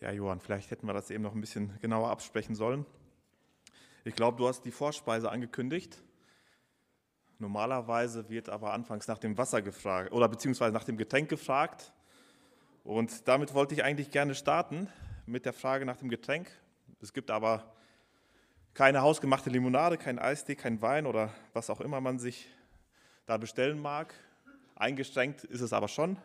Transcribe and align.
Ja, 0.00 0.10
Johann, 0.12 0.40
vielleicht 0.40 0.70
hätten 0.70 0.86
wir 0.86 0.94
das 0.94 1.10
eben 1.10 1.22
noch 1.22 1.34
ein 1.34 1.42
bisschen 1.42 1.78
genauer 1.82 2.08
absprechen 2.08 2.54
sollen. 2.54 2.86
Ich 4.02 4.14
glaube, 4.14 4.38
du 4.38 4.48
hast 4.48 4.62
die 4.62 4.70
Vorspeise 4.70 5.30
angekündigt. 5.30 6.02
Normalerweise 7.38 8.30
wird 8.30 8.48
aber 8.48 8.72
anfangs 8.72 9.08
nach 9.08 9.18
dem 9.18 9.36
Wasser 9.36 9.60
gefragt 9.60 10.12
oder 10.12 10.26
beziehungsweise 10.26 10.72
nach 10.72 10.84
dem 10.84 10.96
Getränk 10.96 11.28
gefragt. 11.28 11.92
Und 12.82 13.28
damit 13.28 13.52
wollte 13.52 13.74
ich 13.74 13.84
eigentlich 13.84 14.10
gerne 14.10 14.34
starten 14.34 14.88
mit 15.26 15.44
der 15.44 15.52
Frage 15.52 15.84
nach 15.84 15.96
dem 15.96 16.08
Getränk. 16.08 16.50
Es 17.02 17.12
gibt 17.12 17.30
aber 17.30 17.70
keine 18.72 19.02
hausgemachte 19.02 19.50
Limonade, 19.50 19.98
kein 19.98 20.18
Eistee, 20.18 20.54
kein 20.54 20.80
Wein 20.80 21.04
oder 21.04 21.30
was 21.52 21.68
auch 21.68 21.82
immer 21.82 22.00
man 22.00 22.18
sich 22.18 22.48
da 23.26 23.36
bestellen 23.36 23.78
mag. 23.78 24.14
Eingeschränkt 24.76 25.44
ist 25.44 25.60
es 25.60 25.74
aber 25.74 25.88
schon. 25.88 26.16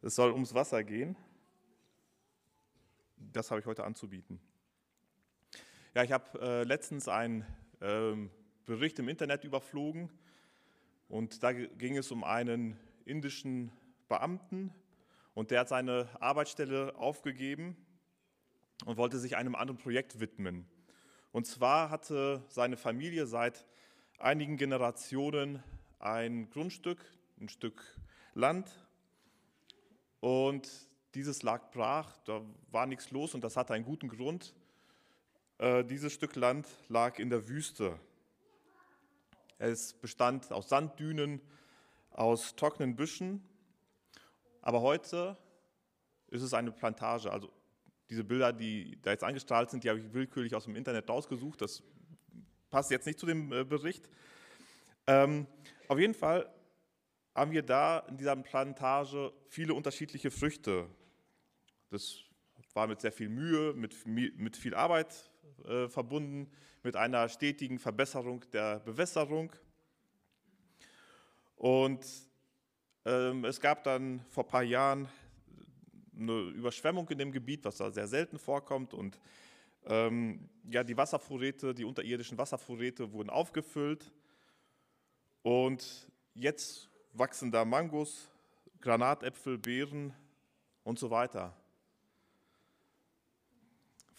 Es 0.00 0.14
soll 0.14 0.32
ums 0.32 0.54
Wasser 0.54 0.82
gehen 0.84 1.18
das 3.32 3.50
habe 3.50 3.60
ich 3.60 3.66
heute 3.66 3.84
anzubieten. 3.84 4.40
Ja, 5.94 6.02
ich 6.02 6.12
habe 6.12 6.40
äh, 6.40 6.64
letztens 6.64 7.08
einen 7.08 7.46
ähm, 7.80 8.30
Bericht 8.64 8.98
im 8.98 9.08
Internet 9.08 9.44
überflogen 9.44 10.10
und 11.08 11.42
da 11.42 11.52
ging 11.52 11.96
es 11.96 12.10
um 12.10 12.24
einen 12.24 12.78
indischen 13.04 13.70
Beamten 14.08 14.72
und 15.34 15.50
der 15.50 15.60
hat 15.60 15.68
seine 15.68 16.08
Arbeitsstelle 16.20 16.96
aufgegeben 16.96 17.76
und 18.86 18.96
wollte 18.96 19.18
sich 19.18 19.36
einem 19.36 19.54
anderen 19.54 19.78
Projekt 19.78 20.20
widmen. 20.20 20.66
Und 21.32 21.46
zwar 21.46 21.90
hatte 21.90 22.44
seine 22.48 22.76
Familie 22.76 23.26
seit 23.26 23.66
einigen 24.18 24.56
Generationen 24.56 25.62
ein 25.98 26.48
Grundstück, 26.50 27.04
ein 27.40 27.48
Stück 27.48 27.82
Land 28.34 28.70
und 30.20 30.68
dieses 31.14 31.42
lag 31.42 31.70
brach, 31.70 32.16
da 32.24 32.42
war 32.70 32.86
nichts 32.86 33.10
los 33.10 33.34
und 33.34 33.44
das 33.44 33.56
hatte 33.56 33.72
einen 33.72 33.84
guten 33.84 34.08
Grund. 34.08 34.54
Äh, 35.58 35.84
dieses 35.84 36.12
Stück 36.12 36.34
Land 36.34 36.66
lag 36.88 37.18
in 37.18 37.30
der 37.30 37.48
Wüste. 37.48 37.98
Es 39.58 39.94
bestand 39.94 40.50
aus 40.52 40.68
Sanddünen, 40.68 41.40
aus 42.10 42.56
trockenen 42.56 42.96
Büschen. 42.96 43.42
Aber 44.60 44.80
heute 44.80 45.36
ist 46.28 46.42
es 46.42 46.52
eine 46.52 46.72
Plantage. 46.72 47.30
Also 47.30 47.52
diese 48.10 48.24
Bilder, 48.24 48.52
die 48.52 48.98
da 49.02 49.12
jetzt 49.12 49.22
angestrahlt 49.22 49.70
sind, 49.70 49.84
die 49.84 49.90
habe 49.90 50.00
ich 50.00 50.12
willkürlich 50.12 50.54
aus 50.54 50.64
dem 50.64 50.74
Internet 50.74 51.08
rausgesucht. 51.08 51.60
Das 51.62 51.82
passt 52.70 52.90
jetzt 52.90 53.06
nicht 53.06 53.20
zu 53.20 53.26
dem 53.26 53.52
äh, 53.52 53.64
Bericht. 53.64 54.08
Ähm, 55.06 55.46
auf 55.86 55.98
jeden 55.98 56.14
Fall 56.14 56.52
haben 57.34 57.52
wir 57.52 57.62
da 57.62 58.00
in 58.00 58.16
dieser 58.16 58.34
Plantage 58.36 59.32
viele 59.48 59.74
unterschiedliche 59.74 60.30
Früchte 60.30 60.88
das 61.90 62.18
war 62.72 62.86
mit 62.86 63.00
sehr 63.00 63.12
viel 63.12 63.28
Mühe, 63.28 63.72
mit, 63.74 64.06
mit 64.06 64.56
viel 64.56 64.74
Arbeit 64.74 65.30
äh, 65.64 65.88
verbunden, 65.88 66.50
mit 66.82 66.96
einer 66.96 67.28
stetigen 67.28 67.78
Verbesserung 67.78 68.44
der 68.52 68.80
Bewässerung. 68.80 69.52
Und 71.56 72.04
ähm, 73.04 73.44
es 73.44 73.60
gab 73.60 73.84
dann 73.84 74.24
vor 74.28 74.44
ein 74.44 74.50
paar 74.50 74.62
Jahren 74.62 75.08
eine 76.18 76.40
Überschwemmung 76.50 77.08
in 77.10 77.18
dem 77.18 77.32
Gebiet, 77.32 77.64
was 77.64 77.76
da 77.76 77.90
sehr 77.90 78.06
selten 78.06 78.38
vorkommt. 78.38 78.94
Und 78.94 79.18
ähm, 79.86 80.48
ja, 80.70 80.84
die 80.84 80.96
Wasservorräte, 80.96 81.74
die 81.74 81.84
unterirdischen 81.84 82.38
Wasservorräte 82.38 83.12
wurden 83.12 83.30
aufgefüllt. 83.30 84.12
Und 85.42 86.08
jetzt 86.34 86.90
wachsen 87.12 87.50
da 87.50 87.64
Mangos, 87.64 88.28
Granatäpfel, 88.80 89.58
Beeren 89.58 90.12
und 90.82 90.98
so 90.98 91.10
weiter. 91.10 91.56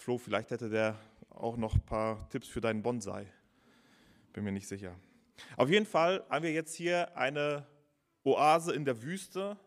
Flo, 0.06 0.20
vielleicht 0.20 0.52
hätte 0.52 0.70
der 0.70 0.96
auch 1.32 1.58
noch 1.58 1.74
ein 1.74 1.82
paar 1.82 2.30
Tipps 2.30 2.48
für 2.48 2.62
deinen 2.62 2.84
Bonsai. 2.84 3.26
Bin 4.34 4.44
mir 4.44 4.52
nicht 4.52 4.68
sicher. 4.68 4.94
Auf 5.58 5.68
jeden 5.72 5.88
Fall 5.88 6.24
haben 6.30 6.44
wir 6.44 6.54
jetzt 6.54 6.76
hier 6.76 7.18
eine 7.18 7.66
Oase 8.24 8.72
in 8.76 8.86
der 8.86 9.02
Wüste. 9.02 9.58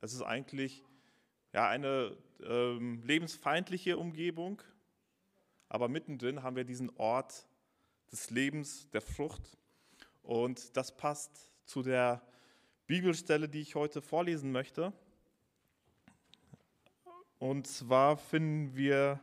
Es 0.00 0.12
ist 0.14 0.22
eigentlich 0.22 0.84
ja, 1.52 1.68
eine 1.68 2.16
ähm, 2.44 3.02
lebensfeindliche 3.02 3.98
Umgebung, 3.98 4.62
aber 5.68 5.88
mittendrin 5.88 6.44
haben 6.44 6.54
wir 6.54 6.62
diesen 6.62 6.96
Ort 6.96 7.48
des 8.12 8.30
Lebens, 8.30 8.88
der 8.90 9.00
Frucht. 9.00 9.58
Und 10.22 10.76
das 10.76 10.96
passt 10.96 11.52
zu 11.64 11.82
der 11.82 12.22
Bibelstelle, 12.86 13.48
die 13.48 13.62
ich 13.62 13.74
heute 13.74 14.00
vorlesen 14.00 14.52
möchte. 14.52 14.92
Und 17.40 17.66
zwar 17.66 18.16
finden 18.16 18.76
wir 18.76 19.20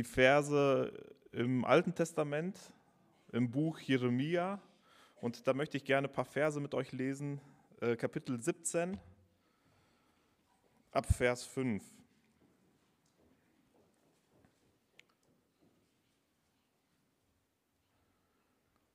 die 0.00 0.04
Verse 0.04 0.90
im 1.30 1.62
Alten 1.66 1.94
Testament, 1.94 2.58
im 3.32 3.50
Buch 3.50 3.78
Jeremia. 3.80 4.58
Und 5.16 5.46
da 5.46 5.52
möchte 5.52 5.76
ich 5.76 5.84
gerne 5.84 6.08
ein 6.08 6.12
paar 6.14 6.24
Verse 6.24 6.58
mit 6.58 6.72
euch 6.72 6.92
lesen. 6.92 7.38
Äh, 7.82 7.96
Kapitel 7.96 8.40
17, 8.40 8.98
ab 10.90 11.04
Vers 11.04 11.44
5. 11.44 11.84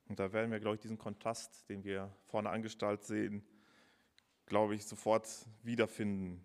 Und 0.07 0.19
da 0.19 0.33
werden 0.33 0.49
wir, 0.49 0.59
glaube 0.59 0.77
ich, 0.77 0.81
diesen 0.81 0.97
Kontrast, 0.97 1.69
den 1.69 1.83
wir 1.83 2.11
vorne 2.25 2.49
angestaltet 2.49 3.05
sehen, 3.05 3.43
glaube 4.47 4.73
ich, 4.73 4.87
sofort 4.87 5.29
wiederfinden. 5.61 6.43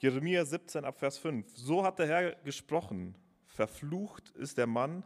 Jeremia 0.00 0.44
17 0.44 0.84
ab 0.84 0.96
Vers 1.00 1.18
5. 1.18 1.56
So 1.56 1.84
hat 1.84 1.98
der 1.98 2.06
Herr 2.06 2.34
gesprochen. 2.44 3.16
Verflucht 3.46 4.30
ist 4.30 4.56
der 4.56 4.68
Mann, 4.68 5.02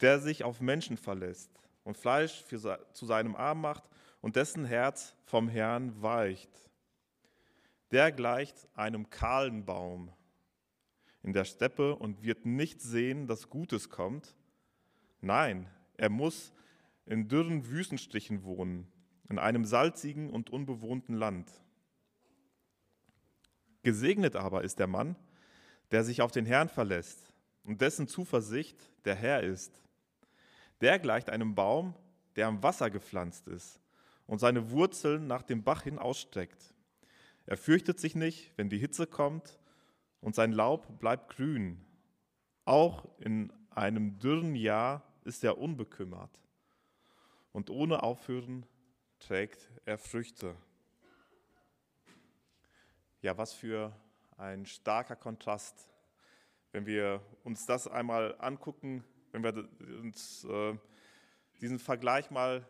der 0.00 0.18
sich 0.18 0.42
auf 0.42 0.60
Menschen 0.60 0.96
verlässt 0.96 1.50
und 1.84 1.96
Fleisch 1.96 2.42
für, 2.42 2.84
zu 2.92 3.06
seinem 3.06 3.36
Arm 3.36 3.60
macht 3.60 3.88
und 4.20 4.34
dessen 4.34 4.64
Herz 4.64 5.14
vom 5.24 5.48
Herrn 5.48 6.02
weicht. 6.02 6.50
Der 7.92 8.10
gleicht 8.10 8.56
einem 8.74 9.08
kahlen 9.08 9.64
Baum 9.64 10.12
in 11.22 11.32
der 11.32 11.44
Steppe 11.44 11.94
und 11.94 12.24
wird 12.24 12.44
nicht 12.44 12.80
sehen, 12.80 13.28
dass 13.28 13.50
Gutes 13.50 13.88
kommt. 13.88 14.34
Nein, 15.20 15.70
er 15.96 16.10
muss 16.10 16.52
in 17.04 17.28
dürren 17.28 17.68
Wüstenstrichen 17.68 18.42
wohnen, 18.42 18.90
in 19.28 19.38
einem 19.38 19.64
salzigen 19.64 20.28
und 20.30 20.50
unbewohnten 20.50 21.14
Land. 21.14 21.52
Gesegnet 23.86 24.34
aber 24.34 24.64
ist 24.64 24.80
der 24.80 24.88
Mann, 24.88 25.14
der 25.92 26.02
sich 26.02 26.20
auf 26.20 26.32
den 26.32 26.44
Herrn 26.44 26.68
verlässt 26.68 27.32
und 27.62 27.80
dessen 27.80 28.08
Zuversicht 28.08 28.76
der 29.04 29.14
Herr 29.14 29.44
ist. 29.44 29.80
Der 30.80 30.98
gleicht 30.98 31.30
einem 31.30 31.54
Baum, 31.54 31.94
der 32.34 32.48
am 32.48 32.64
Wasser 32.64 32.90
gepflanzt 32.90 33.46
ist 33.46 33.78
und 34.26 34.40
seine 34.40 34.72
Wurzeln 34.72 35.28
nach 35.28 35.42
dem 35.42 35.62
Bach 35.62 35.82
hin 35.82 36.00
ausstreckt. 36.00 36.74
Er 37.44 37.56
fürchtet 37.56 38.00
sich 38.00 38.16
nicht, 38.16 38.52
wenn 38.56 38.68
die 38.68 38.78
Hitze 38.78 39.06
kommt, 39.06 39.60
und 40.20 40.34
sein 40.34 40.50
Laub 40.50 40.98
bleibt 40.98 41.36
grün. 41.36 41.80
Auch 42.64 43.06
in 43.20 43.52
einem 43.70 44.18
dürren 44.18 44.56
Jahr 44.56 45.04
ist 45.22 45.44
er 45.44 45.58
unbekümmert, 45.58 46.42
und 47.52 47.70
ohne 47.70 48.02
Aufhören 48.02 48.66
trägt 49.20 49.70
er 49.84 49.96
Früchte. 49.96 50.56
Ja, 53.26 53.36
was 53.36 53.52
für 53.52 53.92
ein 54.36 54.66
starker 54.66 55.16
Kontrast, 55.16 55.90
wenn 56.70 56.86
wir 56.86 57.20
uns 57.42 57.66
das 57.66 57.88
einmal 57.88 58.36
angucken, 58.38 59.02
wenn 59.32 59.42
wir 59.42 59.68
uns 60.00 60.44
äh, 60.44 60.78
diesen 61.60 61.80
Vergleich 61.80 62.30
mal, 62.30 62.64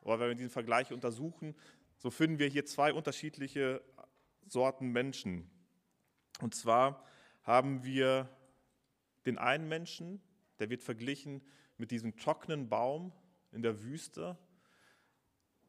oder 0.00 0.20
wenn 0.20 0.28
wir 0.28 0.34
diesen 0.36 0.48
Vergleich 0.48 0.90
untersuchen, 0.90 1.54
so 1.98 2.08
finden 2.08 2.38
wir 2.38 2.48
hier 2.48 2.64
zwei 2.64 2.94
unterschiedliche 2.94 3.82
Sorten 4.46 4.88
Menschen. 4.88 5.50
Und 6.40 6.54
zwar 6.54 7.04
haben 7.42 7.84
wir 7.84 8.26
den 9.26 9.36
einen 9.36 9.68
Menschen, 9.68 10.22
der 10.60 10.70
wird 10.70 10.82
verglichen 10.82 11.42
mit 11.76 11.90
diesem 11.90 12.16
trockenen 12.16 12.70
Baum 12.70 13.12
in 13.52 13.60
der 13.60 13.82
Wüste, 13.82 14.38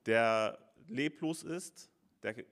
der 0.05 0.57
leblos 0.87 1.43
ist, 1.43 1.91
der 2.23 2.45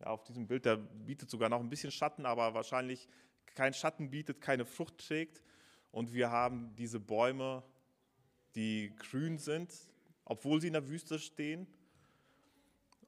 ja, 0.00 0.06
auf 0.06 0.24
diesem 0.24 0.46
Bild, 0.46 0.64
der 0.64 0.76
bietet 0.76 1.30
sogar 1.30 1.48
noch 1.48 1.60
ein 1.60 1.68
bisschen 1.68 1.90
Schatten, 1.90 2.26
aber 2.26 2.54
wahrscheinlich 2.54 3.08
kein 3.54 3.74
Schatten 3.74 4.10
bietet, 4.10 4.40
keine 4.40 4.64
Frucht 4.64 4.98
trägt. 4.98 5.42
Und 5.90 6.12
wir 6.12 6.30
haben 6.30 6.74
diese 6.76 6.98
Bäume, 6.98 7.62
die 8.54 8.94
grün 8.96 9.38
sind, 9.38 9.72
obwohl 10.24 10.60
sie 10.60 10.68
in 10.68 10.72
der 10.72 10.88
Wüste 10.88 11.18
stehen 11.18 11.66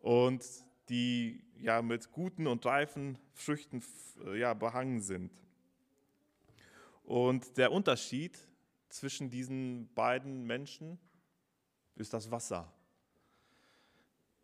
und 0.00 0.44
die 0.88 1.42
ja 1.58 1.82
mit 1.82 2.12
guten 2.12 2.46
und 2.46 2.64
reifen 2.64 3.18
Früchten 3.32 3.82
ja, 4.34 4.54
behangen 4.54 5.00
sind. 5.00 5.32
Und 7.02 7.56
der 7.56 7.72
Unterschied 7.72 8.38
zwischen 8.88 9.30
diesen 9.30 9.92
beiden 9.94 10.44
Menschen 10.44 10.98
ist 11.96 12.12
das 12.12 12.30
Wasser. 12.30 12.72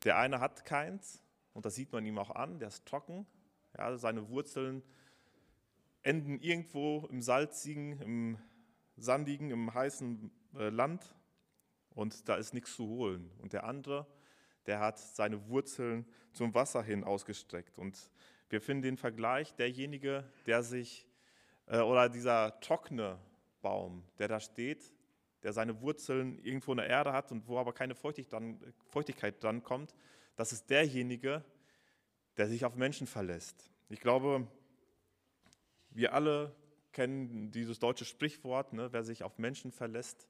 Der 0.04 0.18
eine 0.18 0.40
hat 0.40 0.64
keins 0.64 1.21
und 1.52 1.64
das 1.64 1.74
sieht 1.74 1.92
man 1.92 2.04
ihm 2.06 2.18
auch 2.18 2.30
an, 2.30 2.58
der 2.58 2.68
ist 2.68 2.86
trocken, 2.86 3.26
Ja, 3.76 3.96
seine 3.96 4.28
Wurzeln 4.28 4.82
enden 6.02 6.38
irgendwo 6.40 7.06
im 7.10 7.22
salzigen, 7.22 8.00
im 8.00 8.38
sandigen, 8.96 9.50
im 9.50 9.72
heißen 9.72 10.30
äh, 10.56 10.68
Land 10.68 11.14
und 11.94 12.28
da 12.28 12.36
ist 12.36 12.54
nichts 12.54 12.74
zu 12.74 12.86
holen. 12.86 13.30
Und 13.38 13.52
der 13.52 13.64
andere, 13.64 14.06
der 14.66 14.80
hat 14.80 14.98
seine 14.98 15.48
Wurzeln 15.48 16.06
zum 16.32 16.54
Wasser 16.54 16.82
hin 16.82 17.04
ausgestreckt. 17.04 17.78
Und 17.78 18.10
wir 18.48 18.60
finden 18.60 18.82
den 18.82 18.96
Vergleich, 18.96 19.54
derjenige, 19.54 20.24
der 20.46 20.62
sich, 20.62 21.06
äh, 21.66 21.80
oder 21.80 22.08
dieser 22.08 22.58
trockene 22.60 23.18
Baum, 23.60 24.04
der 24.18 24.28
da 24.28 24.40
steht, 24.40 24.92
der 25.42 25.52
seine 25.52 25.80
Wurzeln 25.80 26.38
irgendwo 26.38 26.72
in 26.72 26.78
der 26.78 26.88
Erde 26.88 27.12
hat 27.12 27.32
und 27.32 27.46
wo 27.48 27.58
aber 27.58 27.72
keine 27.72 27.94
Feuchtigkeit 27.94 29.42
dran 29.42 29.62
kommt, 29.62 29.94
das 30.36 30.52
ist 30.52 30.70
derjenige, 30.70 31.44
der 32.36 32.48
sich 32.48 32.64
auf 32.64 32.74
Menschen 32.74 33.06
verlässt. 33.06 33.70
Ich 33.88 34.00
glaube, 34.00 34.46
wir 35.90 36.14
alle 36.14 36.54
kennen 36.92 37.50
dieses 37.50 37.78
deutsche 37.78 38.04
Sprichwort, 38.04 38.72
ne, 38.72 38.92
wer 38.92 39.02
sich 39.02 39.22
auf 39.22 39.38
Menschen 39.38 39.72
verlässt, 39.72 40.28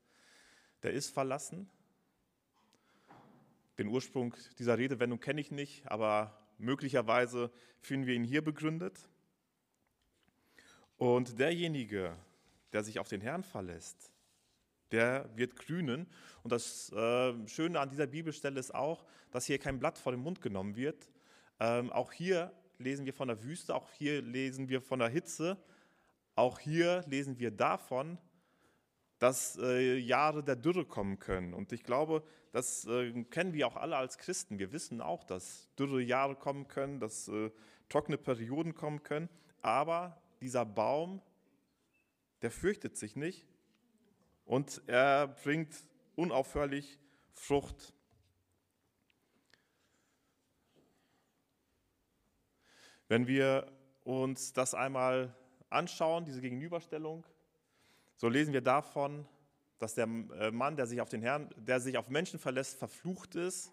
der 0.83 0.93
ist 0.93 1.11
verlassen. 1.11 1.69
Den 3.79 3.89
Ursprung 3.89 4.35
dieser 4.59 4.79
Redewendung 4.79 5.21
kenne 5.21 5.41
ich 5.41 5.51
nicht, 5.51 5.87
aber 5.87 6.39
möglicherweise 6.59 7.51
finden 7.81 8.07
wir 8.07 8.15
ihn 8.15 8.25
hier 8.25 8.43
begründet. 8.43 9.09
Und 10.97 11.39
derjenige, 11.39 12.17
der 12.73 12.85
sich 12.85 12.99
auf 12.99 13.09
den 13.09 13.21
Herrn 13.21 13.43
verlässt, 13.43 14.12
der 14.93 15.29
wird 15.35 15.57
grünen. 15.57 16.07
Und 16.43 16.53
das 16.53 16.93
äh, 16.93 17.49
Schöne 17.49 17.81
an 17.81 17.91
dieser 17.91 18.07
Bibelstelle 18.07 18.61
ist 18.61 18.75
auch, 18.75 19.05
dass 19.31 19.47
hier 19.47 19.59
kein 19.59 19.79
Blatt 19.79 19.99
vor 19.99 20.13
den 20.13 20.21
Mund 20.21 20.41
genommen 20.41 20.77
wird. 20.77 21.09
Ähm, 21.59 21.91
auch 21.91 22.13
hier 22.13 22.53
lesen 22.79 23.07
wir 23.07 23.15
von 23.15 23.29
der 23.29 23.43
Wüste, 23.43 23.75
auch 23.75 23.91
hier 23.93 24.23
lesen 24.23 24.69
wir 24.69 24.83
von 24.83 24.99
der 24.99 25.09
Hitze, 25.09 25.57
auch 26.35 26.59
hier 26.59 27.05
lesen 27.07 27.39
wir 27.39 27.51
davon, 27.51 28.19
dass 29.19 29.57
äh, 29.59 29.97
Jahre 29.99 30.43
der 30.43 30.57
Dürre 30.57 30.85
kommen 30.85 31.19
können. 31.19 31.55
Und 31.55 31.73
ich 31.73 31.85
glaube, 31.85 32.25
das 32.51 32.85
äh, 32.87 33.25
kennen 33.25 33.53
wir 33.55 33.69
auch 33.69 33.77
alle 33.77 33.97
als 33.97 34.19
Christen. 34.19 34.59
Wir 34.59 34.73
wissen 34.73 35.01
auch, 35.01 35.23
dass 35.25 35.69
dürre 35.79 36.03
Jahre 36.03 36.35
kommen 36.35 36.67
können, 36.67 36.99
dass 36.99 37.29
äh, 37.29 37.51
trockene 37.89 38.19
Perioden 38.19 38.75
kommen 38.75 39.03
können. 39.05 39.29
Aber 39.61 40.21
dieser 40.41 40.65
Baum, 40.65 41.23
der 42.43 42.51
fürchtet 42.51 42.97
sich 42.97 43.15
nicht 43.15 43.47
und 44.45 44.83
er 44.87 45.29
bringt 45.29 45.75
unaufhörlich 46.17 46.99
Frucht. 47.33 47.95
Wenn 53.09 53.27
wir 53.27 53.71
uns 54.05 54.53
das 54.53 54.75
einmal 54.75 55.35
anschauen, 55.69 56.25
diese 56.25 56.41
Gegenüberstellung, 56.41 57.27
so 58.17 58.29
lesen 58.29 58.53
wir 58.53 58.61
davon, 58.61 59.27
dass 59.79 59.95
der 59.95 60.05
äh, 60.05 60.51
Mann, 60.51 60.77
der 60.77 60.87
sich 60.87 61.01
auf 61.01 61.09
den 61.09 61.23
Herrn, 61.23 61.51
der 61.57 61.81
sich 61.81 61.99
auf 61.99 62.09
Menschen 62.09 62.39
verlässt, 62.39 62.79
verflucht 62.79 63.35
ist. 63.35 63.73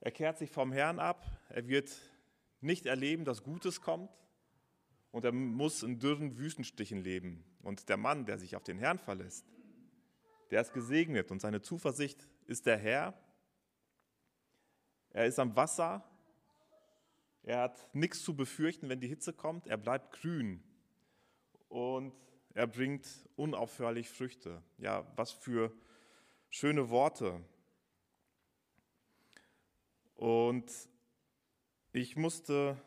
Er 0.00 0.10
kehrt 0.10 0.36
sich 0.36 0.50
vom 0.50 0.72
Herrn 0.72 0.98
ab, 0.98 1.24
er 1.48 1.66
wird 1.66 1.90
nicht 2.60 2.84
erleben, 2.84 3.24
dass 3.24 3.42
Gutes 3.42 3.80
kommt 3.80 4.10
und 5.10 5.24
er 5.24 5.32
muss 5.32 5.82
in 5.82 5.98
dürren 5.98 6.36
Wüstenstichen 6.36 6.98
leben. 7.02 7.44
Und 7.64 7.88
der 7.88 7.96
Mann, 7.96 8.26
der 8.26 8.38
sich 8.38 8.54
auf 8.56 8.62
den 8.62 8.78
Herrn 8.78 8.98
verlässt, 8.98 9.46
der 10.50 10.60
ist 10.60 10.72
gesegnet 10.72 11.30
und 11.30 11.40
seine 11.40 11.62
Zuversicht 11.62 12.28
ist 12.46 12.66
der 12.66 12.76
Herr. 12.76 13.14
Er 15.10 15.26
ist 15.26 15.38
am 15.38 15.56
Wasser 15.56 16.04
er 17.44 17.60
hat 17.60 17.94
nichts 17.94 18.22
zu 18.22 18.34
befürchten, 18.34 18.88
wenn 18.88 19.00
die 19.00 19.08
Hitze 19.08 19.34
kommt. 19.34 19.66
Er 19.66 19.76
bleibt 19.76 20.12
grün 20.12 20.62
und 21.68 22.14
er 22.54 22.66
bringt 22.66 23.06
unaufhörlich 23.36 24.08
Früchte. 24.08 24.62
Ja, 24.78 25.06
was 25.16 25.30
für 25.30 25.70
schöne 26.48 26.88
Worte. 26.88 27.44
Und 30.14 30.72
ich 31.92 32.16
musste 32.16 32.80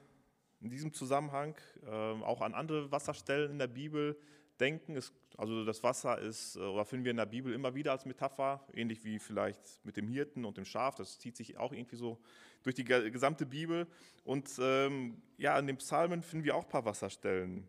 in 0.59 0.71
diesem 0.71 0.91
Zusammenhang 0.91 1.56
äh, 1.85 1.89
auch 1.89 2.41
an 2.41 2.56
andere 2.56 2.91
Wasserstellen 2.91 3.51
in 3.51 3.59
der 3.59 3.68
Bibel 3.68 4.19
denken. 4.59 4.95
Es, 4.95 5.13
also 5.38 5.65
das 5.65 5.83
Wasser 5.83 6.19
ist, 6.19 6.56
äh, 6.56 6.59
oder 6.59 6.86
finden 6.86 7.06
wir 7.06 7.12
in 7.12 7.18
der 7.18 7.25
Bibel 7.25 7.54
immer 7.54 7.75
wieder 7.75 7.92
als 7.92 8.06
Metapher, 8.06 8.65
ähnlich 8.74 9.04
wie 9.04 9.19
vielleicht 9.19 9.59
mit 9.83 9.98
dem 9.98 10.07
Hirten 10.07 10.45
und 10.45 10.57
dem 10.57 10.65
Schaf. 10.65 10.95
Das 10.95 11.19
zieht 11.19 11.38
sich 11.38 11.57
auch 11.57 11.71
irgendwie 11.71 11.95
so 11.95 12.19
durch 12.63 12.75
die 12.75 12.83
gesamte 12.83 13.45
Bibel. 13.45 13.88
Und 14.24 14.50
ähm, 14.59 15.21
ja, 15.38 15.57
in 15.57 15.68
den 15.68 15.77
Psalmen 15.77 16.24
finden 16.24 16.45
wir 16.45 16.56
auch 16.56 16.63
ein 16.63 16.69
paar 16.69 16.86
Wasserstellen. 16.86 17.68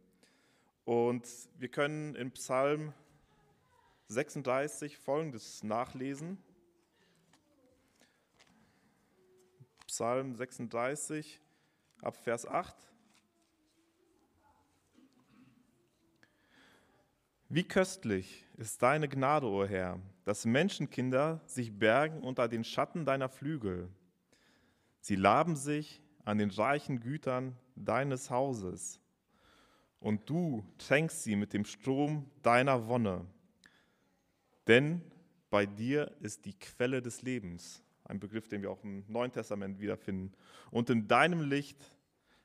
Und 0.84 1.26
wir 1.58 1.68
können 1.68 2.14
in 2.14 2.30
Psalm 2.32 2.94
36 4.08 4.96
folgendes 4.96 5.62
nachlesen. 5.62 6.38
Psalm 9.86 10.34
36 10.34 11.40
ab 12.00 12.16
Vers 12.16 12.46
8. 12.46 12.74
Wie 17.50 17.64
köstlich 17.64 18.44
ist 18.58 18.82
deine 18.82 19.08
Gnade, 19.08 19.46
o 19.46 19.62
oh 19.62 19.66
Herr, 19.66 19.98
dass 20.24 20.44
Menschenkinder 20.44 21.40
sich 21.46 21.78
bergen 21.78 22.22
unter 22.22 22.46
den 22.46 22.62
Schatten 22.62 23.06
deiner 23.06 23.30
Flügel. 23.30 23.88
Sie 25.00 25.16
laben 25.16 25.56
sich 25.56 26.02
an 26.24 26.36
den 26.36 26.50
reichen 26.50 27.00
Gütern 27.00 27.56
deines 27.74 28.28
Hauses, 28.30 29.00
und 30.00 30.28
du 30.28 30.64
tränkst 30.78 31.24
sie 31.24 31.36
mit 31.36 31.52
dem 31.52 31.64
Strom 31.64 32.30
deiner 32.42 32.86
Wonne. 32.86 33.26
Denn 34.66 35.02
bei 35.50 35.66
dir 35.66 36.14
ist 36.20 36.44
die 36.44 36.56
Quelle 36.58 37.02
des 37.02 37.22
Lebens, 37.22 37.82
ein 38.04 38.20
Begriff, 38.20 38.48
den 38.48 38.62
wir 38.62 38.70
auch 38.70 38.84
im 38.84 39.04
Neuen 39.08 39.32
Testament 39.32 39.80
wiederfinden. 39.80 40.32
Und 40.70 40.90
in 40.90 41.08
deinem 41.08 41.40
Licht 41.40 41.78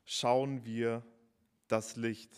schauen 0.05 0.65
wir 0.65 1.03
das 1.67 1.95
Licht. 1.95 2.31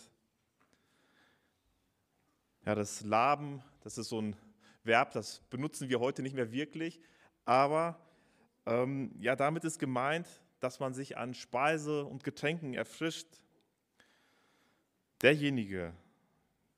Ja, 2.66 2.74
das 2.74 3.02
Laben, 3.02 3.62
das 3.84 3.96
ist 3.96 4.08
so 4.08 4.20
ein 4.20 4.34
Verb, 4.82 5.12
das 5.12 5.38
benutzen 5.50 5.88
wir 5.88 6.00
heute 6.00 6.20
nicht 6.20 6.34
mehr 6.34 6.50
wirklich, 6.50 7.00
aber 7.44 7.96
ähm, 8.66 9.12
ja, 9.20 9.36
damit 9.36 9.62
ist 9.62 9.78
gemeint, 9.78 10.26
dass 10.58 10.80
man 10.80 10.92
sich 10.92 11.16
an 11.16 11.32
Speise 11.32 12.04
und 12.04 12.24
Getränken 12.24 12.74
erfrischt. 12.74 13.28
Derjenige, 15.22 15.92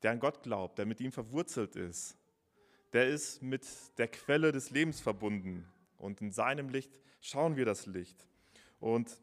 der 0.03 0.11
an 0.11 0.21
Gott 0.21 0.43
glaubt, 0.43 0.77
der 0.77 0.85
mit 0.85 1.01
ihm 1.01 1.11
verwurzelt 1.11 1.75
ist, 1.75 2.19
der 2.93 3.09
ist 3.09 3.41
mit 3.41 3.65
der 3.97 4.09
Quelle 4.09 4.53
des 4.53 4.69
Lebens 4.69 5.01
verbunden. 5.01 5.67
Und 5.97 6.21
in 6.21 6.33
seinem 6.33 6.69
Licht 6.69 6.93
schauen 7.23 7.57
wir 7.57 7.65
das 7.65 7.87
Licht. 7.87 8.29
Und 8.79 9.19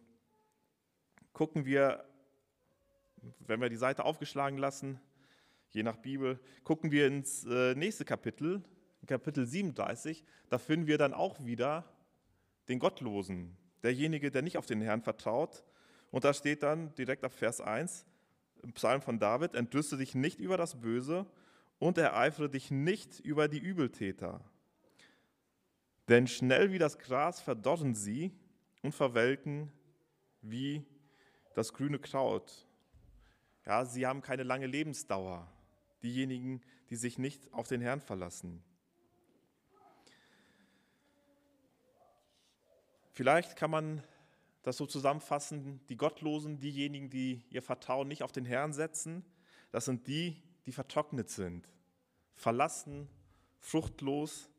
gucken 1.32 1.66
wir, 1.66 2.06
wenn 3.38 3.62
wir 3.62 3.70
die 3.70 3.76
Seite 3.76 4.04
aufgeschlagen 4.04 4.58
lassen, 4.58 5.00
je 5.76 5.84
nach 5.84 5.98
Bibel, 5.98 6.40
gucken 6.64 6.90
wir 6.90 7.06
ins 7.06 7.44
äh, 7.44 7.76
nächste 7.76 8.06
Kapitel, 8.06 8.64
Kapitel 9.06 9.46
37, 9.46 10.24
da 10.50 10.58
finden 10.58 10.88
wir 10.88 10.98
dann 10.98 11.14
auch 11.14 11.46
wieder 11.46 11.84
den 12.70 12.80
Gottlosen, 12.80 13.56
derjenige, 13.84 14.32
der 14.32 14.42
nicht 14.42 14.58
auf 14.58 14.66
den 14.66 14.82
Herrn 14.82 15.02
vertraut. 15.02 15.64
Und 16.12 16.24
da 16.24 16.34
steht 16.34 16.64
dann 16.64 16.96
direkt 16.96 17.24
ab 17.24 17.34
Vers 17.34 17.62
1 17.62 18.06
im 18.64 18.72
Psalm 18.74 19.02
von 19.02 19.20
David, 19.20 19.54
entrüste 19.54 19.98
dich 19.98 20.16
nicht 20.16 20.40
über 20.40 20.58
das 20.58 20.80
Böse 20.80 21.28
und 21.78 21.98
ereifere 21.98 22.50
dich 22.50 22.72
nicht 22.72 23.20
über 23.20 23.48
die 23.48 23.60
Übeltäter. 23.60 24.40
Denn 26.08 26.26
schnell 26.26 26.72
wie 26.72 26.80
das 26.80 26.98
Gras 26.98 27.42
verdorren 27.42 27.94
sie 27.94 28.32
und 28.82 28.96
verwelken 28.96 29.72
wie 30.42 30.86
das 31.54 31.74
grüne 31.74 32.00
Kraut. 32.00 32.66
Ja, 33.66 33.86
sie 33.86 34.08
haben 34.08 34.22
keine 34.22 34.44
lange 34.44 34.68
Lebensdauer 34.68 35.52
diejenigen, 36.06 36.62
die 36.90 36.96
sich 36.96 37.18
nicht 37.18 37.52
auf 37.52 37.68
den 37.68 37.82
Herrn 37.82 38.00
verlassen. 38.00 38.64
Vielleicht 43.12 43.56
kann 43.56 43.72
man 43.72 44.04
das 44.62 44.78
so 44.78 44.86
zusammenfassen, 44.86 45.80
die 45.90 45.98
Gottlosen, 45.98 46.60
diejenigen, 46.60 47.10
die 47.10 47.44
ihr 47.50 47.62
Vertrauen 47.62 48.08
nicht 48.08 48.24
auf 48.24 48.32
den 48.32 48.46
Herrn 48.46 48.74
setzen, 48.74 49.24
das 49.72 49.86
sind 49.86 50.08
die, 50.08 50.42
die 50.66 50.72
vertrocknet 50.72 51.30
sind, 51.30 51.68
verlassen, 52.36 53.10
fruchtlos, 53.60 54.50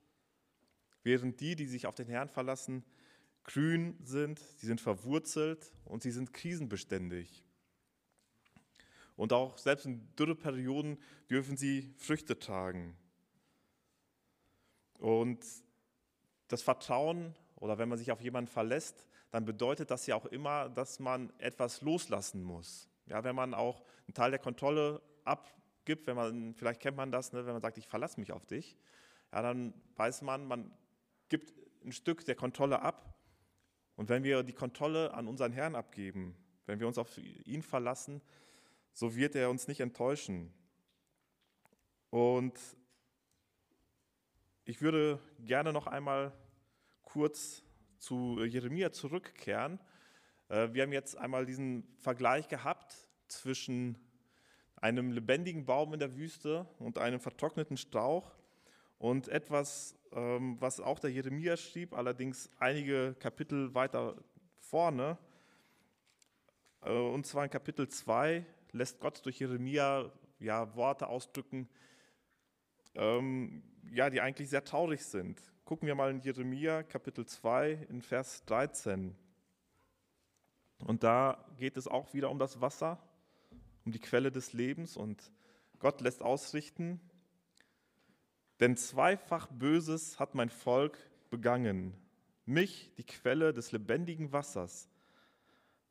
während 1.02 1.40
die, 1.40 1.54
die 1.54 1.66
sich 1.66 1.86
auf 1.86 1.94
den 1.94 2.08
Herrn 2.08 2.28
verlassen, 2.28 2.84
grün 3.44 3.96
sind, 4.02 4.40
sie 4.56 4.66
sind 4.66 4.80
verwurzelt 4.80 5.72
und 5.84 6.02
sie 6.02 6.10
sind 6.10 6.32
krisenbeständig. 6.32 7.45
Und 9.16 9.32
auch 9.32 9.56
selbst 9.58 9.86
in 9.86 10.14
Dürreperioden 10.16 10.98
dürfen 11.30 11.56
sie 11.56 11.94
Früchte 11.96 12.38
tragen. 12.38 12.96
Und 14.98 15.44
das 16.48 16.62
Vertrauen 16.62 17.34
oder 17.56 17.78
wenn 17.78 17.88
man 17.88 17.98
sich 17.98 18.12
auf 18.12 18.20
jemanden 18.20 18.50
verlässt, 18.50 19.06
dann 19.30 19.44
bedeutet 19.44 19.90
das 19.90 20.06
ja 20.06 20.14
auch 20.14 20.26
immer, 20.26 20.68
dass 20.68 21.00
man 21.00 21.32
etwas 21.38 21.80
loslassen 21.80 22.42
muss. 22.42 22.88
Ja, 23.06 23.24
wenn 23.24 23.34
man 23.34 23.54
auch 23.54 23.82
einen 24.06 24.14
Teil 24.14 24.30
der 24.30 24.38
Kontrolle 24.38 25.00
abgibt, 25.24 26.06
wenn 26.06 26.16
man, 26.16 26.54
vielleicht 26.54 26.80
kennt 26.80 26.96
man 26.96 27.10
das, 27.10 27.32
ne, 27.32 27.44
wenn 27.46 27.52
man 27.52 27.62
sagt, 27.62 27.78
ich 27.78 27.86
verlasse 27.86 28.20
mich 28.20 28.32
auf 28.32 28.46
dich, 28.46 28.76
ja, 29.32 29.42
dann 29.42 29.74
weiß 29.96 30.22
man, 30.22 30.46
man 30.46 30.72
gibt 31.28 31.52
ein 31.84 31.92
Stück 31.92 32.24
der 32.24 32.34
Kontrolle 32.34 32.80
ab. 32.82 33.14
Und 33.96 34.08
wenn 34.08 34.24
wir 34.24 34.42
die 34.42 34.52
Kontrolle 34.52 35.14
an 35.14 35.26
unseren 35.26 35.52
Herrn 35.52 35.74
abgeben, 35.74 36.36
wenn 36.66 36.80
wir 36.80 36.86
uns 36.86 36.98
auf 36.98 37.18
ihn 37.18 37.62
verlassen, 37.62 38.20
so 38.96 39.14
wird 39.14 39.34
er 39.34 39.50
uns 39.50 39.68
nicht 39.68 39.80
enttäuschen. 39.80 40.50
Und 42.08 42.58
ich 44.64 44.80
würde 44.80 45.20
gerne 45.40 45.70
noch 45.70 45.86
einmal 45.86 46.32
kurz 47.02 47.62
zu 47.98 48.42
Jeremia 48.42 48.90
zurückkehren. 48.92 49.78
Äh, 50.48 50.72
wir 50.72 50.82
haben 50.82 50.94
jetzt 50.94 51.14
einmal 51.14 51.44
diesen 51.44 51.86
Vergleich 51.98 52.48
gehabt 52.48 52.96
zwischen 53.28 53.98
einem 54.76 55.12
lebendigen 55.12 55.66
Baum 55.66 55.92
in 55.92 56.00
der 56.00 56.16
Wüste 56.16 56.66
und 56.78 56.96
einem 56.96 57.20
vertrockneten 57.20 57.76
Strauch 57.76 58.34
und 58.96 59.28
etwas, 59.28 59.94
ähm, 60.12 60.56
was 60.58 60.80
auch 60.80 61.00
der 61.00 61.10
Jeremia 61.10 61.58
schrieb, 61.58 61.92
allerdings 61.92 62.48
einige 62.58 63.14
Kapitel 63.18 63.74
weiter 63.74 64.16
vorne. 64.58 65.18
Äh, 66.80 66.92
und 66.92 67.26
zwar 67.26 67.44
in 67.44 67.50
Kapitel 67.50 67.88
2 67.88 68.46
lässt 68.76 69.00
Gott 69.00 69.24
durch 69.24 69.38
Jeremia 69.38 70.10
ja, 70.38 70.74
Worte 70.76 71.08
ausdrücken, 71.08 71.68
ähm, 72.94 73.62
ja, 73.90 74.10
die 74.10 74.20
eigentlich 74.20 74.50
sehr 74.50 74.64
traurig 74.64 75.04
sind. 75.04 75.40
Gucken 75.64 75.86
wir 75.88 75.94
mal 75.94 76.10
in 76.10 76.20
Jeremia 76.20 76.82
Kapitel 76.82 77.26
2 77.26 77.86
in 77.88 78.02
Vers 78.02 78.44
13. 78.46 79.16
Und 80.86 81.02
da 81.02 81.44
geht 81.56 81.76
es 81.76 81.88
auch 81.88 82.12
wieder 82.14 82.30
um 82.30 82.38
das 82.38 82.60
Wasser, 82.60 82.98
um 83.84 83.92
die 83.92 83.98
Quelle 83.98 84.30
des 84.30 84.52
Lebens. 84.52 84.96
Und 84.96 85.32
Gott 85.78 86.00
lässt 86.00 86.22
ausrichten, 86.22 87.00
denn 88.60 88.76
zweifach 88.76 89.48
Böses 89.48 90.18
hat 90.18 90.34
mein 90.34 90.50
Volk 90.50 90.98
begangen. 91.30 91.94
Mich, 92.46 92.92
die 92.96 93.04
Quelle 93.04 93.52
des 93.52 93.72
lebendigen 93.72 94.32
Wassers, 94.32 94.88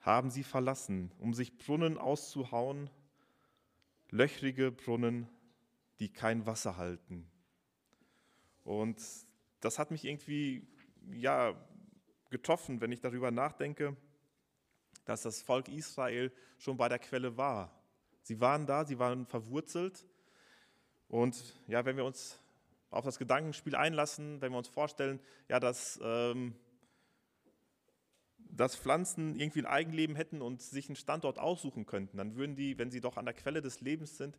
haben 0.05 0.29
sie 0.29 0.43
verlassen, 0.43 1.11
um 1.17 1.33
sich 1.33 1.57
Brunnen 1.57 1.97
auszuhauen, 1.97 2.91
löchrige 4.11 4.71
Brunnen, 4.71 5.27
die 5.99 6.13
kein 6.13 6.45
Wasser 6.45 6.77
halten. 6.77 7.27
Und 8.63 9.01
das 9.61 9.79
hat 9.79 9.89
mich 9.89 10.05
irgendwie 10.05 10.67
ja 11.11 11.55
getroffen, 12.29 12.81
wenn 12.81 12.91
ich 12.91 13.01
darüber 13.01 13.31
nachdenke, 13.31 13.95
dass 15.05 15.23
das 15.23 15.41
Volk 15.41 15.69
Israel 15.69 16.31
schon 16.59 16.77
bei 16.77 16.87
der 16.87 16.99
Quelle 16.99 17.35
war. 17.35 17.71
Sie 18.21 18.39
waren 18.39 18.67
da, 18.67 18.85
sie 18.85 18.99
waren 18.99 19.25
verwurzelt. 19.25 20.05
Und 21.07 21.59
ja, 21.67 21.83
wenn 21.85 21.97
wir 21.97 22.05
uns 22.05 22.39
auf 22.89 23.05
das 23.05 23.17
Gedankenspiel 23.17 23.75
einlassen, 23.75 24.41
wenn 24.41 24.51
wir 24.51 24.57
uns 24.57 24.67
vorstellen, 24.67 25.19
ja, 25.47 25.59
dass, 25.59 25.99
ähm, 26.03 26.55
dass 28.55 28.75
Pflanzen 28.75 29.35
irgendwie 29.35 29.59
ein 29.59 29.65
Eigenleben 29.65 30.15
hätten 30.15 30.41
und 30.41 30.61
sich 30.61 30.87
einen 30.87 30.95
Standort 30.95 31.39
aussuchen 31.39 31.85
könnten, 31.85 32.17
dann 32.17 32.35
würden 32.35 32.55
die, 32.55 32.77
wenn 32.77 32.91
sie 32.91 33.01
doch 33.01 33.17
an 33.17 33.25
der 33.25 33.33
Quelle 33.33 33.61
des 33.61 33.81
Lebens 33.81 34.17
sind, 34.17 34.37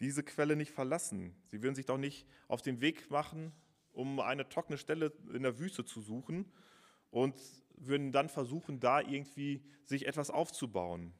diese 0.00 0.22
Quelle 0.22 0.56
nicht 0.56 0.72
verlassen. 0.72 1.34
Sie 1.46 1.62
würden 1.62 1.74
sich 1.74 1.86
doch 1.86 1.98
nicht 1.98 2.26
auf 2.48 2.62
den 2.62 2.80
Weg 2.80 3.10
machen, 3.10 3.52
um 3.92 4.20
eine 4.20 4.48
trockene 4.48 4.78
Stelle 4.78 5.12
in 5.32 5.42
der 5.42 5.58
Wüste 5.58 5.84
zu 5.84 6.02
suchen 6.02 6.52
und 7.10 7.34
würden 7.76 8.12
dann 8.12 8.28
versuchen, 8.28 8.78
da 8.78 9.00
irgendwie 9.00 9.62
sich 9.84 10.06
etwas 10.06 10.30
aufzubauen. 10.30 11.14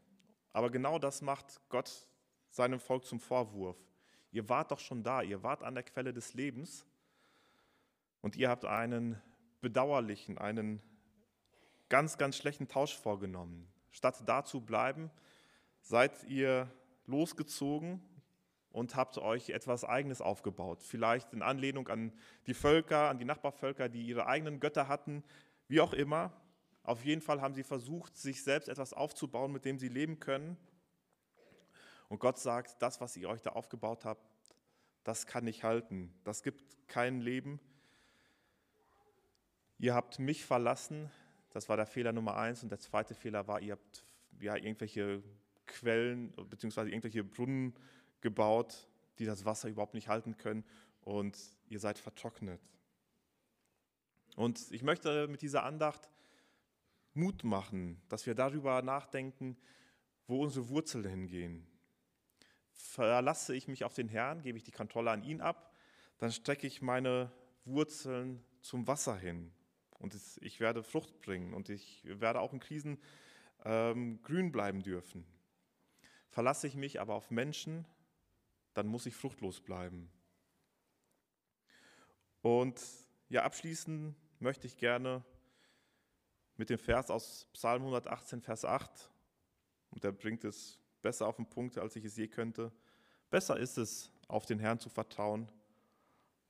Aber 0.52 0.70
genau 0.70 0.98
das 0.98 1.22
macht 1.22 1.60
Gott 1.68 2.08
seinem 2.50 2.80
Volk 2.80 3.04
zum 3.04 3.20
Vorwurf. 3.20 3.76
Ihr 4.30 4.48
wart 4.48 4.70
doch 4.70 4.80
schon 4.80 5.02
da, 5.02 5.22
ihr 5.22 5.42
wart 5.42 5.62
an 5.62 5.74
der 5.74 5.84
Quelle 5.84 6.12
des 6.12 6.34
Lebens 6.34 6.86
und 8.20 8.36
ihr 8.36 8.50
habt 8.50 8.64
einen 8.64 9.20
bedauerlichen, 9.60 10.36
einen 10.36 10.82
ganz, 11.88 12.18
ganz 12.18 12.36
schlechten 12.36 12.68
Tausch 12.68 12.96
vorgenommen. 12.96 13.68
Statt 13.90 14.22
da 14.26 14.44
zu 14.44 14.60
bleiben, 14.60 15.10
seid 15.80 16.24
ihr 16.24 16.70
losgezogen 17.06 18.02
und 18.70 18.94
habt 18.94 19.16
euch 19.18 19.50
etwas 19.50 19.84
Eigenes 19.84 20.20
aufgebaut. 20.20 20.82
Vielleicht 20.82 21.32
in 21.32 21.42
Anlehnung 21.42 21.88
an 21.88 22.12
die 22.46 22.54
Völker, 22.54 23.08
an 23.08 23.18
die 23.18 23.24
Nachbarvölker, 23.24 23.88
die 23.88 24.06
ihre 24.06 24.26
eigenen 24.26 24.60
Götter 24.60 24.88
hatten, 24.88 25.24
wie 25.68 25.80
auch 25.80 25.92
immer. 25.92 26.32
Auf 26.82 27.04
jeden 27.04 27.22
Fall 27.22 27.40
haben 27.40 27.54
sie 27.54 27.62
versucht, 27.62 28.16
sich 28.16 28.42
selbst 28.42 28.68
etwas 28.68 28.92
aufzubauen, 28.92 29.50
mit 29.50 29.64
dem 29.64 29.78
sie 29.78 29.88
leben 29.88 30.20
können. 30.20 30.56
Und 32.08 32.20
Gott 32.20 32.38
sagt, 32.38 32.80
das, 32.82 33.00
was 33.00 33.16
ihr 33.16 33.28
euch 33.28 33.42
da 33.42 33.50
aufgebaut 33.50 34.04
habt, 34.04 34.22
das 35.04 35.26
kann 35.26 35.44
nicht 35.44 35.64
halten. 35.64 36.12
Das 36.24 36.42
gibt 36.42 36.62
kein 36.88 37.20
Leben. 37.20 37.60
Ihr 39.78 39.94
habt 39.94 40.18
mich 40.18 40.44
verlassen. 40.44 41.10
Das 41.56 41.70
war 41.70 41.78
der 41.78 41.86
Fehler 41.86 42.12
Nummer 42.12 42.36
eins. 42.36 42.62
Und 42.62 42.68
der 42.68 42.80
zweite 42.80 43.14
Fehler 43.14 43.48
war, 43.48 43.62
ihr 43.62 43.72
habt 43.72 44.04
ja, 44.40 44.56
irgendwelche 44.56 45.22
Quellen 45.64 46.30
bzw. 46.32 46.82
irgendwelche 46.82 47.24
Brunnen 47.24 47.72
gebaut, 48.20 48.86
die 49.18 49.24
das 49.24 49.46
Wasser 49.46 49.70
überhaupt 49.70 49.94
nicht 49.94 50.08
halten 50.08 50.36
können 50.36 50.66
und 51.00 51.38
ihr 51.70 51.78
seid 51.80 51.98
vertrocknet. 51.98 52.60
Und 54.36 54.70
ich 54.70 54.82
möchte 54.82 55.28
mit 55.28 55.40
dieser 55.40 55.64
Andacht 55.64 56.10
Mut 57.14 57.42
machen, 57.42 58.02
dass 58.10 58.26
wir 58.26 58.34
darüber 58.34 58.82
nachdenken, 58.82 59.56
wo 60.26 60.42
unsere 60.42 60.68
Wurzeln 60.68 61.06
hingehen. 61.06 61.66
Verlasse 62.70 63.56
ich 63.56 63.66
mich 63.66 63.82
auf 63.82 63.94
den 63.94 64.10
Herrn, 64.10 64.42
gebe 64.42 64.58
ich 64.58 64.64
die 64.64 64.72
Kontrolle 64.72 65.10
an 65.10 65.22
ihn 65.22 65.40
ab, 65.40 65.74
dann 66.18 66.32
strecke 66.32 66.66
ich 66.66 66.82
meine 66.82 67.32
Wurzeln 67.64 68.44
zum 68.60 68.86
Wasser 68.86 69.16
hin 69.16 69.54
und 69.98 70.14
ich 70.40 70.60
werde 70.60 70.82
Frucht 70.82 71.20
bringen 71.20 71.54
und 71.54 71.68
ich 71.68 72.02
werde 72.04 72.40
auch 72.40 72.52
in 72.52 72.60
Krisen 72.60 72.98
ähm, 73.64 74.22
grün 74.22 74.52
bleiben 74.52 74.82
dürfen. 74.82 75.26
Verlasse 76.28 76.66
ich 76.66 76.74
mich 76.74 77.00
aber 77.00 77.14
auf 77.14 77.30
Menschen, 77.30 77.86
dann 78.74 78.86
muss 78.86 79.06
ich 79.06 79.14
fruchtlos 79.14 79.60
bleiben. 79.60 80.10
Und 82.42 82.80
ja, 83.28 83.42
abschließen 83.42 84.14
möchte 84.38 84.66
ich 84.66 84.76
gerne 84.76 85.24
mit 86.56 86.70
dem 86.70 86.78
Vers 86.78 87.10
aus 87.10 87.46
Psalm 87.52 87.82
118, 87.82 88.42
Vers 88.42 88.64
8. 88.64 89.10
Und 89.90 90.04
der 90.04 90.12
bringt 90.12 90.44
es 90.44 90.78
besser 91.02 91.26
auf 91.26 91.36
den 91.36 91.48
Punkt, 91.48 91.78
als 91.78 91.96
ich 91.96 92.04
es 92.04 92.16
je 92.16 92.28
könnte. 92.28 92.72
Besser 93.30 93.56
ist 93.58 93.78
es, 93.78 94.12
auf 94.28 94.44
den 94.44 94.58
Herrn 94.58 94.78
zu 94.78 94.88
vertrauen, 94.88 95.50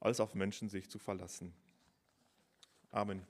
als 0.01 0.21
auf 0.21 0.35
Menschen 0.35 0.69
sich 0.69 0.91
zu 0.91 0.99
verlassen. 0.99 1.55
Amen. 2.91 3.27